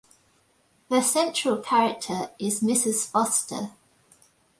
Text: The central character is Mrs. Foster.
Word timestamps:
The 0.89 1.03
central 1.03 1.57
character 1.59 2.31
is 2.39 2.61
Mrs. 2.61 3.05
Foster. 3.07 3.69